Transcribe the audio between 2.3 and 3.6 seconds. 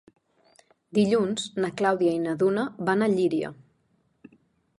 Duna van a Llíria.